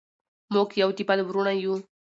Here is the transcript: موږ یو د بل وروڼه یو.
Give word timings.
موږ 0.53 0.69
یو 0.81 0.89
د 0.97 0.99
بل 1.07 1.19
وروڼه 1.23 1.53
یو. 1.63 1.75